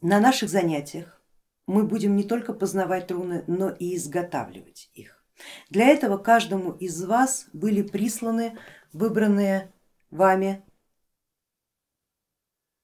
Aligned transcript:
на 0.00 0.20
наших 0.20 0.48
занятиях 0.48 1.20
мы 1.66 1.86
будем 1.86 2.16
не 2.16 2.24
только 2.24 2.52
познавать 2.52 3.10
руны, 3.10 3.44
но 3.46 3.70
и 3.70 3.96
изготавливать 3.96 4.90
их. 4.94 5.24
Для 5.68 5.86
этого 5.86 6.18
каждому 6.18 6.72
из 6.72 7.02
вас 7.04 7.48
были 7.52 7.82
присланы 7.82 8.58
выбранные 8.92 9.72
вами 10.10 10.64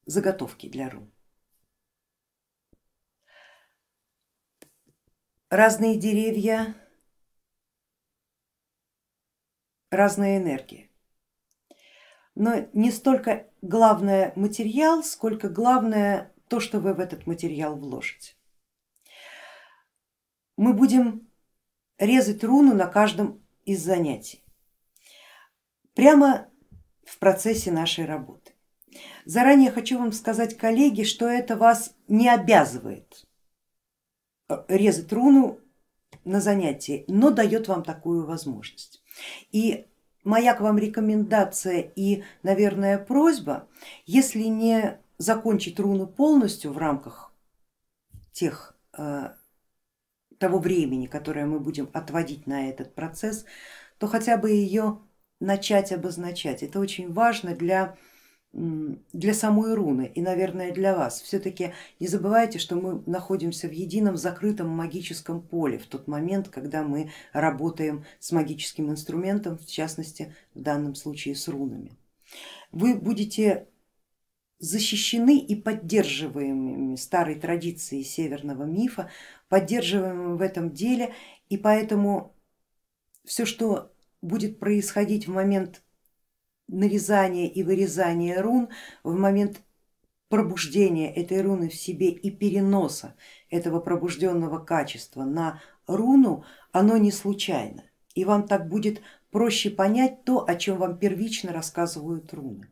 заготовки 0.06 0.68
для 0.68 0.88
рун. 0.88 1.12
Разные 5.50 5.96
деревья, 5.98 6.74
разная 9.90 10.38
энергия. 10.38 10.90
Но 12.34 12.68
не 12.72 12.90
столько 12.90 13.50
главное 13.62 14.32
материал, 14.36 15.02
сколько 15.02 15.48
главное 15.48 16.32
то, 16.48 16.60
что 16.60 16.80
вы 16.80 16.94
в 16.94 17.00
этот 17.00 17.26
материал 17.26 17.76
вложите. 17.76 18.34
Мы 20.56 20.72
будем 20.72 21.28
резать 21.98 22.44
руну 22.44 22.74
на 22.74 22.86
каждом 22.86 23.42
из 23.64 23.82
занятий, 23.82 24.44
прямо 25.94 26.48
в 27.04 27.18
процессе 27.18 27.70
нашей 27.70 28.04
работы. 28.04 28.52
Заранее 29.24 29.70
хочу 29.70 29.98
вам 29.98 30.12
сказать, 30.12 30.56
коллеги, 30.56 31.02
что 31.02 31.26
это 31.26 31.56
вас 31.56 31.94
не 32.08 32.28
обязывает 32.28 33.26
резать 34.68 35.12
руну 35.12 35.60
на 36.24 36.40
занятии, 36.40 37.04
но 37.08 37.30
дает 37.30 37.68
вам 37.68 37.82
такую 37.82 38.26
возможность. 38.26 39.02
И 39.50 39.86
моя 40.24 40.54
к 40.54 40.60
вам 40.60 40.78
рекомендация 40.78 41.80
и, 41.80 42.22
наверное, 42.42 42.98
просьба, 42.98 43.68
если 44.04 44.42
не 44.42 44.98
закончить 45.18 45.80
руну 45.80 46.06
полностью 46.06 46.72
в 46.72 46.78
рамках 46.78 47.32
тех, 48.32 48.76
э, 48.96 49.30
того 50.38 50.58
времени, 50.58 51.06
которое 51.06 51.46
мы 51.46 51.60
будем 51.60 51.88
отводить 51.92 52.46
на 52.46 52.68
этот 52.68 52.94
процесс, 52.94 53.44
то 53.98 54.06
хотя 54.06 54.36
бы 54.36 54.50
ее 54.50 54.98
начать 55.40 55.92
обозначать. 55.92 56.62
Это 56.62 56.80
очень 56.80 57.12
важно 57.12 57.54
для 57.54 57.96
для 58.52 59.34
самой 59.34 59.74
руны 59.74 60.10
и, 60.14 60.22
наверное, 60.22 60.72
для 60.72 60.96
вас. 60.96 61.20
Все-таки 61.20 61.74
не 62.00 62.06
забывайте, 62.06 62.58
что 62.58 62.76
мы 62.76 63.02
находимся 63.04 63.68
в 63.68 63.72
едином 63.72 64.16
закрытом 64.16 64.70
магическом 64.70 65.42
поле 65.42 65.78
в 65.78 65.86
тот 65.86 66.08
момент, 66.08 66.48
когда 66.48 66.82
мы 66.82 67.10
работаем 67.34 68.06
с 68.18 68.32
магическим 68.32 68.90
инструментом, 68.90 69.58
в 69.58 69.66
частности, 69.66 70.34
в 70.54 70.62
данном 70.62 70.94
случае 70.94 71.34
с 71.34 71.48
рунами. 71.48 71.98
Вы 72.72 72.94
будете 72.94 73.66
защищены 74.58 75.38
и 75.38 75.54
поддерживаемыми 75.54 76.96
старой 76.96 77.34
традицией 77.34 78.04
северного 78.04 78.64
мифа, 78.64 79.10
поддерживаемыми 79.48 80.36
в 80.36 80.42
этом 80.42 80.72
деле, 80.72 81.14
и 81.48 81.56
поэтому 81.56 82.34
все, 83.24 83.44
что 83.44 83.92
будет 84.22 84.58
происходить 84.58 85.26
в 85.26 85.32
момент 85.32 85.82
нарезания 86.68 87.46
и 87.46 87.62
вырезания 87.62 88.40
рун, 88.40 88.68
в 89.04 89.14
момент 89.14 89.62
пробуждения 90.28 91.12
этой 91.14 91.40
руны 91.42 91.68
в 91.68 91.74
себе 91.74 92.08
и 92.08 92.30
переноса 92.30 93.14
этого 93.50 93.80
пробужденного 93.80 94.58
качества 94.58 95.24
на 95.24 95.60
руну, 95.86 96.44
оно 96.72 96.96
не 96.96 97.12
случайно. 97.12 97.84
И 98.14 98.24
вам 98.24 98.48
так 98.48 98.68
будет 98.68 99.02
проще 99.30 99.70
понять 99.70 100.24
то, 100.24 100.44
о 100.48 100.56
чем 100.56 100.78
вам 100.78 100.98
первично 100.98 101.52
рассказывают 101.52 102.32
руны. 102.32 102.68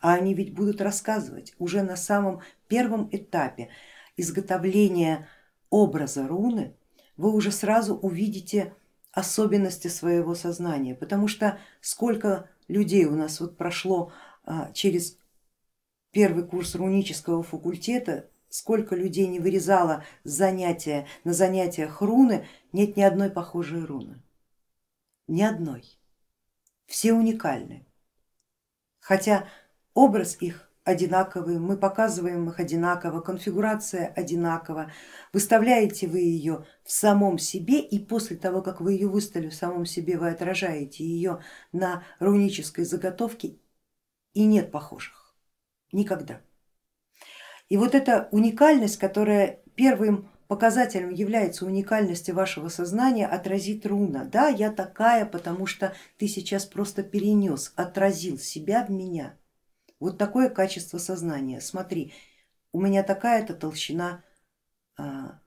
А 0.00 0.14
они 0.14 0.34
ведь 0.34 0.54
будут 0.54 0.80
рассказывать 0.80 1.54
уже 1.58 1.82
на 1.82 1.96
самом 1.96 2.40
первом 2.68 3.08
этапе 3.10 3.70
изготовления 4.16 5.28
образа 5.70 6.26
руны, 6.26 6.76
вы 7.16 7.32
уже 7.32 7.50
сразу 7.50 7.96
увидите 7.96 8.74
особенности 9.12 9.88
своего 9.88 10.34
сознания, 10.34 10.94
потому 10.94 11.28
что 11.28 11.58
сколько 11.80 12.50
людей 12.68 13.04
у 13.04 13.14
нас 13.14 13.40
вот 13.40 13.56
прошло 13.56 14.12
а, 14.44 14.72
через 14.72 15.18
первый 16.10 16.44
курс 16.44 16.74
рунического 16.74 17.42
факультета, 17.42 18.28
сколько 18.48 18.94
людей 18.94 19.26
не 19.26 19.40
вырезало 19.40 20.04
занятия, 20.24 21.06
на 21.24 21.32
занятиях 21.32 22.00
руны, 22.02 22.46
нет 22.72 22.96
ни 22.96 23.02
одной 23.02 23.30
похожей 23.30 23.84
руны, 23.84 24.22
ни 25.28 25.42
одной, 25.42 25.84
все 26.86 27.12
уникальны, 27.12 27.86
хотя 29.00 29.48
образ 29.94 30.36
их 30.40 30.68
одинаковые, 30.84 31.58
мы 31.58 31.78
показываем 31.78 32.48
их 32.48 32.60
одинаково, 32.60 33.20
конфигурация 33.20 34.06
одинакова, 34.08 34.92
выставляете 35.32 36.06
вы 36.06 36.20
ее 36.20 36.66
в 36.84 36.92
самом 36.92 37.38
себе 37.38 37.80
и 37.80 37.98
после 37.98 38.36
того, 38.36 38.60
как 38.60 38.80
вы 38.80 38.92
ее 38.92 39.08
выставили 39.08 39.48
в 39.48 39.54
самом 39.54 39.86
себе, 39.86 40.18
вы 40.18 40.28
отражаете 40.28 41.04
ее 41.04 41.42
на 41.72 42.04
рунической 42.18 42.84
заготовке 42.84 43.58
и 44.34 44.44
нет 44.44 44.70
похожих, 44.70 45.34
никогда. 45.90 46.42
И 47.70 47.78
вот 47.78 47.94
эта 47.94 48.28
уникальность, 48.30 48.98
которая 48.98 49.62
первым 49.74 50.28
показателем 50.48 51.10
является 51.10 51.64
уникальности 51.64 52.30
вашего 52.30 52.68
сознания, 52.68 53.26
отразит 53.26 53.86
руна. 53.86 54.26
Да, 54.26 54.48
я 54.48 54.70
такая, 54.70 55.24
потому 55.24 55.64
что 55.64 55.94
ты 56.18 56.28
сейчас 56.28 56.66
просто 56.66 57.02
перенес, 57.02 57.72
отразил 57.74 58.38
себя 58.38 58.84
в 58.84 58.90
меня 58.90 59.38
вот 60.00 60.18
такое 60.18 60.48
качество 60.48 60.98
сознания. 60.98 61.60
Смотри, 61.60 62.12
у 62.72 62.80
меня 62.80 63.02
такая-то 63.02 63.54
толщина 63.54 64.24
а, 64.96 65.40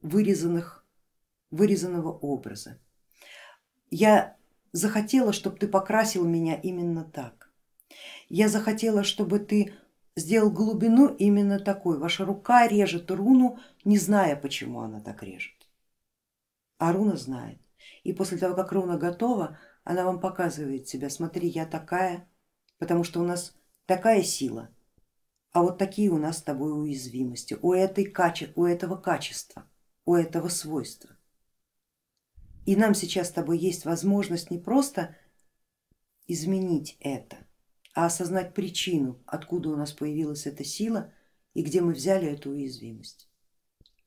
вырезанных, 0.00 0.84
вырезанного 1.50 2.12
образа. 2.12 2.78
Я 3.90 4.36
захотела, 4.72 5.32
чтобы 5.32 5.56
ты 5.56 5.68
покрасил 5.68 6.26
меня 6.26 6.54
именно 6.54 7.04
так. 7.04 7.50
Я 8.28 8.48
захотела, 8.48 9.02
чтобы 9.02 9.40
ты 9.40 9.74
сделал 10.16 10.50
глубину 10.50 11.08
именно 11.08 11.58
такой. 11.58 11.98
Ваша 11.98 12.24
рука 12.24 12.66
режет 12.68 13.10
руну, 13.10 13.58
не 13.84 13.98
зная, 13.98 14.36
почему 14.36 14.80
она 14.80 15.00
так 15.00 15.22
режет. 15.22 15.54
А 16.78 16.92
руна 16.92 17.16
знает. 17.16 17.58
И 18.04 18.12
после 18.12 18.38
того, 18.38 18.54
как 18.54 18.72
руна 18.72 18.96
готова, 18.96 19.58
она 19.84 20.04
вам 20.04 20.20
показывает 20.20 20.88
себя. 20.88 21.10
Смотри, 21.10 21.48
я 21.48 21.66
такая, 21.66 22.28
потому 22.80 23.04
что 23.04 23.20
у 23.20 23.24
нас 23.24 23.54
такая 23.86 24.24
сила, 24.24 24.70
а 25.52 25.62
вот 25.62 25.78
такие 25.78 26.10
у 26.10 26.18
нас 26.18 26.38
с 26.38 26.42
тобой 26.42 26.72
уязвимости, 26.72 27.56
у, 27.60 27.72
этой 27.72 28.04
каче, 28.04 28.52
у 28.56 28.64
этого 28.64 28.96
качества, 28.96 29.68
у 30.04 30.14
этого 30.14 30.48
свойства. 30.48 31.10
И 32.66 32.74
нам 32.76 32.94
сейчас 32.94 33.28
с 33.28 33.32
тобой 33.32 33.58
есть 33.58 33.84
возможность 33.84 34.50
не 34.50 34.58
просто 34.58 35.14
изменить 36.26 36.96
это, 37.00 37.36
а 37.94 38.06
осознать 38.06 38.54
причину, 38.54 39.22
откуда 39.26 39.68
у 39.70 39.76
нас 39.76 39.92
появилась 39.92 40.46
эта 40.46 40.64
сила 40.64 41.12
и 41.52 41.62
где 41.62 41.82
мы 41.82 41.92
взяли 41.92 42.28
эту 42.28 42.50
уязвимость. 42.50 43.28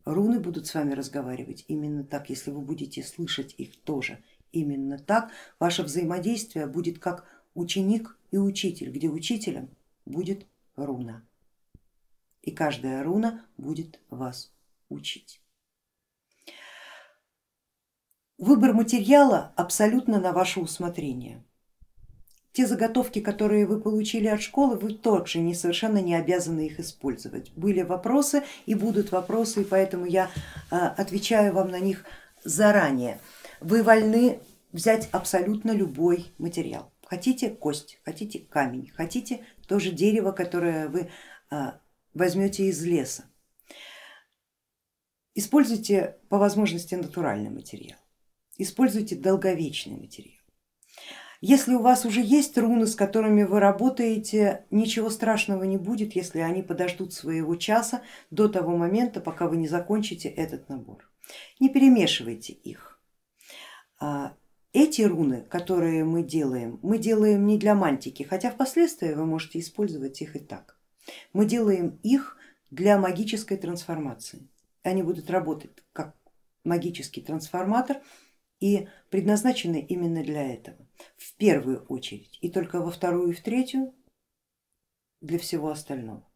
Руны 0.04 0.40
будут 0.40 0.66
с 0.66 0.74
вами 0.74 0.94
разговаривать 0.94 1.64
именно 1.68 2.04
так, 2.04 2.30
если 2.30 2.50
вы 2.50 2.62
будете 2.62 3.04
слышать 3.04 3.54
их 3.58 3.84
тоже 3.84 4.24
именно 4.52 4.98
так, 4.98 5.32
ваше 5.60 5.84
взаимодействие 5.84 6.68
будет 6.68 7.00
как 7.00 7.26
ученик 7.54 8.18
и 8.32 8.38
учитель, 8.38 8.92
где 8.92 9.08
учителем 9.08 9.70
будет 10.06 10.46
руна. 10.76 11.24
И 12.42 12.52
каждая 12.52 13.04
руна 13.04 13.46
будет 13.58 14.00
вас 14.10 14.52
учить. 14.90 15.42
Выбор 18.38 18.74
материала 18.74 19.54
абсолютно 19.56 20.20
на 20.20 20.34
ваше 20.34 20.60
усмотрение. 20.60 21.44
Те 22.52 22.68
заготовки, 22.68 23.20
которые 23.20 23.66
вы 23.66 23.80
получили 23.80 24.28
от 24.28 24.42
школы, 24.42 24.78
вы 24.78 24.94
также 24.94 25.40
не, 25.40 25.56
совершенно 25.56 25.98
не 26.00 26.14
обязаны 26.14 26.68
их 26.68 26.80
использовать. 26.80 27.52
Были 27.54 27.82
вопросы 27.82 28.44
и 28.68 28.76
будут 28.76 29.12
вопросы, 29.12 29.62
и 29.62 29.66
поэтому 29.66 30.06
я 30.06 30.30
а, 30.70 30.90
отвечаю 30.90 31.54
вам 31.54 31.72
на 31.72 31.80
них 31.80 32.06
заранее. 32.44 33.20
Вы 33.60 33.82
вольны 33.82 34.40
взять 34.72 35.10
абсолютно 35.12 35.72
любой 35.72 36.28
материал. 36.38 36.93
Хотите 37.14 37.52
кость, 37.52 38.00
хотите 38.04 38.40
камень, 38.40 38.90
хотите 38.90 39.46
тоже 39.68 39.92
дерево, 39.92 40.32
которое 40.32 40.88
вы 40.88 41.12
а, 41.52 41.80
возьмете 42.16 42.66
из 42.66 42.84
леса. 42.84 43.26
Используйте 45.36 46.18
по 46.30 46.40
возможности 46.40 46.96
натуральный 46.96 47.52
материал, 47.52 48.00
используйте 48.58 49.16
долговечный 49.16 49.96
материал. 49.96 50.42
Если 51.40 51.76
у 51.76 51.84
вас 51.84 52.04
уже 52.04 52.20
есть 52.20 52.58
руны, 52.58 52.88
с 52.88 52.96
которыми 52.96 53.44
вы 53.44 53.60
работаете, 53.60 54.66
ничего 54.72 55.12
страшного 55.12 55.66
не 55.66 55.78
будет, 55.78 56.16
если 56.16 56.40
они 56.40 56.64
подождут 56.64 57.14
своего 57.14 57.56
часа 57.56 58.02
до 58.32 58.48
того 58.48 58.76
момента, 58.76 59.22
пока 59.22 59.48
вы 59.48 59.58
не 59.58 59.68
закончите 59.68 60.30
этот 60.30 60.68
набор. 60.68 61.08
Не 61.60 61.70
перемешивайте 61.70 62.54
их. 62.54 63.00
Эти 64.74 65.04
руны, 65.04 65.44
которые 65.44 66.04
мы 66.04 66.24
делаем, 66.24 66.80
мы 66.82 66.98
делаем 66.98 67.46
не 67.46 67.60
для 67.60 67.76
мантики, 67.76 68.24
хотя 68.24 68.50
впоследствии 68.50 69.14
вы 69.14 69.26
можете 69.26 69.60
использовать 69.60 70.20
их 70.22 70.36
и 70.36 70.40
так. 70.40 70.80
Мы 71.32 71.46
делаем 71.46 72.00
их 72.02 72.38
для 72.72 72.98
магической 72.98 73.58
трансформации. 73.58 74.50
Они 74.82 75.04
будут 75.04 75.30
работать 75.30 75.72
как 75.94 76.16
магический 76.64 77.22
трансформатор 77.22 77.98
и 78.60 78.88
предназначены 79.12 79.80
именно 79.80 80.24
для 80.24 80.54
этого, 80.54 80.88
в 81.18 81.36
первую 81.36 81.86
очередь, 81.86 82.40
и 82.42 82.50
только 82.50 82.82
во 82.82 82.90
вторую 82.90 83.30
и 83.30 83.34
в 83.34 83.44
третью 83.44 83.94
для 85.22 85.38
всего 85.38 85.70
остального. 85.70 86.28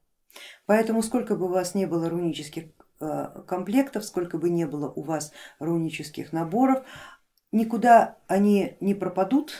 Поэтому 0.68 1.01
сколько 1.01 1.36
бы 1.36 1.45
у 1.45 1.50
вас 1.50 1.74
не 1.74 1.88
было 1.88 2.07
рунических 2.07 2.66
э, 3.00 3.44
комплектов, 3.48 4.06
сколько 4.06 4.38
бы 4.38 4.51
не 4.51 4.68
было 4.68 4.92
у 4.92 5.01
вас 5.01 5.31
рунических 5.57 6.33
наборов, 6.33 6.86
никуда 7.52 8.18
они 8.28 8.78
не 8.80 8.94
пропадут 8.94 9.54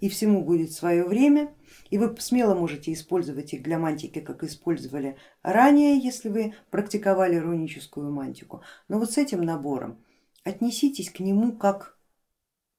и 0.00 0.08
всему 0.08 0.44
будет 0.44 0.72
свое 0.72 1.04
время. 1.04 1.54
И 1.90 1.98
вы 1.98 2.14
смело 2.18 2.54
можете 2.54 2.92
использовать 2.92 3.54
их 3.54 3.62
для 3.62 3.78
мантики, 3.78 4.20
как 4.20 4.44
использовали 4.44 5.16
ранее, 5.42 5.98
если 5.98 6.28
вы 6.28 6.54
практиковали 6.70 7.36
руническую 7.36 8.10
мантику. 8.12 8.62
Но 8.88 8.98
вот 8.98 9.10
с 9.12 9.18
этим 9.18 9.42
набором 9.42 10.04
отнеситесь 10.44 11.10
к 11.10 11.20
нему 11.20 11.56
как 11.56 11.98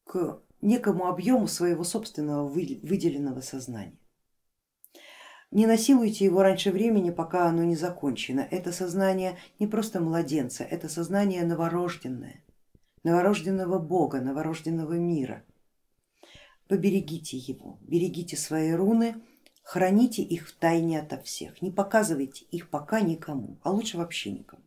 к 0.03 0.41
некому 0.61 1.07
объему 1.07 1.47
своего 1.47 1.83
собственного 1.83 2.47
выделенного 2.47 3.41
сознания. 3.41 3.97
Не 5.51 5.65
насилуйте 5.65 6.25
его 6.25 6.43
раньше 6.43 6.71
времени, 6.71 7.09
пока 7.09 7.47
оно 7.47 7.63
не 7.63 7.75
закончено. 7.75 8.41
Это 8.51 8.71
сознание 8.71 9.37
не 9.57 9.65
просто 9.65 9.99
младенца, 9.99 10.63
это 10.63 10.89
сознание 10.89 11.43
новорожденное, 11.43 12.43
новорожденного 13.03 13.79
Бога, 13.79 14.21
новорожденного 14.21 14.93
мира. 14.93 15.43
Поберегите 16.67 17.37
его, 17.37 17.79
берегите 17.81 18.37
свои 18.37 18.71
руны, 18.71 19.15
храните 19.63 20.21
их 20.21 20.47
в 20.47 20.53
тайне 20.53 20.99
ото 20.99 21.21
всех, 21.21 21.61
не 21.61 21.71
показывайте 21.71 22.45
их 22.51 22.69
пока 22.69 23.01
никому, 23.01 23.57
а 23.63 23.71
лучше 23.71 23.97
вообще 23.97 24.31
никому. 24.31 24.63